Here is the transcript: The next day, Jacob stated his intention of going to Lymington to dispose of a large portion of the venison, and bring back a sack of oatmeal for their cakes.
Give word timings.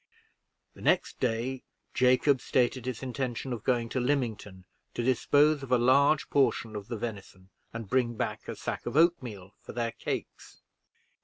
The 0.73 0.81
next 0.81 1.19
day, 1.19 1.63
Jacob 1.93 2.41
stated 2.41 2.87
his 2.87 3.03
intention 3.03 3.53
of 3.53 3.63
going 3.63 3.87
to 3.89 3.99
Lymington 3.99 4.65
to 4.95 5.03
dispose 5.03 5.61
of 5.61 5.71
a 5.71 5.77
large 5.77 6.27
portion 6.31 6.75
of 6.75 6.87
the 6.87 6.97
venison, 6.97 7.51
and 7.71 7.87
bring 7.87 8.15
back 8.15 8.47
a 8.47 8.55
sack 8.55 8.87
of 8.87 8.97
oatmeal 8.97 9.53
for 9.61 9.73
their 9.73 9.91
cakes. 9.91 10.63